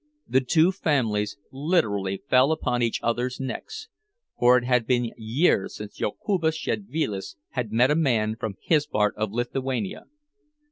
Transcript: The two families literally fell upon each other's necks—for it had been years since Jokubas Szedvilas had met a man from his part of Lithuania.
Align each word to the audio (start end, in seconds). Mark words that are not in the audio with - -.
The 0.27 0.41
two 0.41 0.71
families 0.71 1.37
literally 1.51 2.23
fell 2.27 2.51
upon 2.51 2.81
each 2.81 2.99
other's 3.03 3.39
necks—for 3.39 4.57
it 4.57 4.63
had 4.63 4.87
been 4.87 5.11
years 5.15 5.75
since 5.75 5.97
Jokubas 5.99 6.57
Szedvilas 6.59 7.35
had 7.51 7.71
met 7.71 7.91
a 7.91 7.95
man 7.95 8.35
from 8.35 8.55
his 8.63 8.87
part 8.87 9.15
of 9.15 9.31
Lithuania. 9.31 10.05